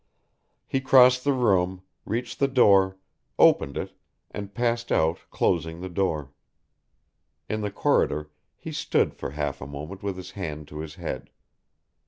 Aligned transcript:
He 0.65 0.81
crossed 0.81 1.23
the 1.23 1.31
room, 1.31 1.83
reached 2.05 2.39
the 2.39 2.47
door, 2.47 2.97
opened 3.37 3.77
it 3.77 3.93
and 4.31 4.51
passed 4.51 4.91
out 4.91 5.19
closing 5.29 5.79
the 5.79 5.89
door. 5.89 6.31
In 7.47 7.61
the 7.61 7.69
corridor 7.69 8.31
he 8.57 8.71
stood 8.71 9.13
for 9.13 9.29
half 9.29 9.61
a 9.61 9.67
moment 9.67 10.01
with 10.01 10.17
his 10.17 10.31
hand 10.31 10.67
to 10.69 10.79
his 10.79 10.95
head. 10.95 11.29